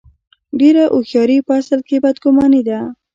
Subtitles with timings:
[0.59, 2.79] ډېره هوښیاري په اصل کې بد ګماني ده.